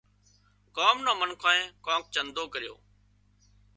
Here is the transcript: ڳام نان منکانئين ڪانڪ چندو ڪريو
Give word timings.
ڳام 0.75 0.97
نان 1.05 1.15
منکانئين 1.21 1.67
ڪانڪ 1.85 2.03
چندو 2.13 2.43
ڪريو 2.53 2.75